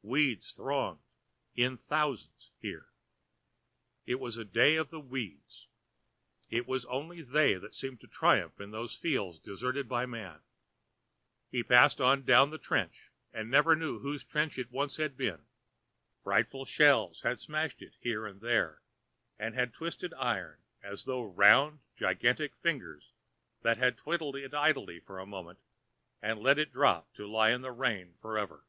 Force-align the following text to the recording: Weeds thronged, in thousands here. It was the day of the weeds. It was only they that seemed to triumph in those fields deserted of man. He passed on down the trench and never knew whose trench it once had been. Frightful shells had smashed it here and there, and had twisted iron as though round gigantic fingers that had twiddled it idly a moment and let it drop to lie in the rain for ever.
Weeds 0.00 0.54
thronged, 0.54 1.00
in 1.54 1.76
thousands 1.76 2.50
here. 2.60 2.88
It 4.06 4.18
was 4.18 4.36
the 4.36 4.44
day 4.46 4.76
of 4.76 4.88
the 4.88 4.98
weeds. 5.00 5.66
It 6.48 6.66
was 6.66 6.86
only 6.86 7.20
they 7.20 7.56
that 7.56 7.74
seemed 7.74 8.00
to 8.00 8.06
triumph 8.06 8.58
in 8.58 8.70
those 8.70 8.94
fields 8.96 9.38
deserted 9.38 9.92
of 9.92 10.08
man. 10.08 10.40
He 11.50 11.62
passed 11.62 12.00
on 12.00 12.22
down 12.22 12.48
the 12.48 12.56
trench 12.56 13.10
and 13.34 13.50
never 13.50 13.76
knew 13.76 13.98
whose 13.98 14.24
trench 14.24 14.58
it 14.58 14.70
once 14.72 14.96
had 14.96 15.14
been. 15.14 15.44
Frightful 16.24 16.64
shells 16.64 17.20
had 17.20 17.38
smashed 17.38 17.82
it 17.82 17.96
here 18.00 18.24
and 18.26 18.40
there, 18.40 18.80
and 19.38 19.54
had 19.54 19.74
twisted 19.74 20.14
iron 20.14 20.58
as 20.82 21.04
though 21.04 21.22
round 21.22 21.80
gigantic 21.98 22.56
fingers 22.56 23.12
that 23.60 23.76
had 23.76 23.98
twiddled 23.98 24.36
it 24.36 24.54
idly 24.54 25.02
a 25.06 25.26
moment 25.26 25.58
and 26.22 26.40
let 26.40 26.58
it 26.58 26.72
drop 26.72 27.12
to 27.12 27.26
lie 27.26 27.50
in 27.50 27.60
the 27.60 27.72
rain 27.72 28.14
for 28.22 28.38
ever. 28.38 28.64